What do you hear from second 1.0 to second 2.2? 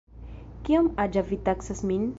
aĝa vi taksas min?